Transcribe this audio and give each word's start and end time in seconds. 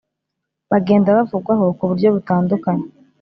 bagenda 0.71 1.15
bavugwaho 1.17 1.65
ku 1.77 1.83
buryo 1.89 2.07
butandukanye. 2.15 2.85